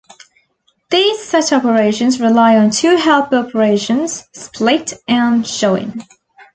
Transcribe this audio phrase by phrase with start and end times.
[0.89, 6.03] These set operations rely on two helper operations, "Split" and "Join".